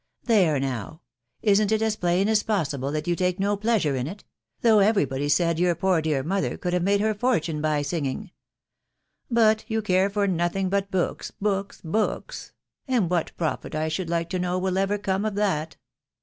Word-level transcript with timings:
"There, 0.33 0.59
now,.... 0.59 1.01
isn't 1.43 1.71
it 1.71 1.83
as 1.83 1.95
plain 1.95 2.27
as 2.27 2.41
possible 2.41 2.91
that 2.91 3.07
you 3.07 3.15
take 3.15 3.39
no 3.39 3.55
pleasure 3.55 3.95
in 3.95 4.07
it?.... 4.07 4.23
though 4.61 4.79
every 4.79 5.05
body 5.05 5.29
said 5.29 5.59
your 5.59 5.75
poor 5.75 6.01
dear 6.01 6.23
mother 6.23 6.57
could 6.57 6.73
have 6.73 6.81
made 6.81 7.01
her 7.01 7.13
fortune 7.13 7.61
by 7.61 7.83
singing. 7.83 8.31
But 9.29 9.63
you 9.67 9.83
care 9.83 10.09
for 10.09 10.25
nothing 10.25 10.69
but 10.69 10.89
books, 10.89 11.29
books, 11.29 11.81
books!.... 11.83 12.51
and 12.87 13.11
what 13.11 13.37
profit, 13.37 13.75
I 13.75 13.89
should 13.89 14.09
like 14.09 14.31
to 14.31 14.39
know, 14.39 14.57
will 14.57 14.79
ever 14.79 14.97
come 14.97 15.23
of 15.23 15.35
that?" 15.35 15.77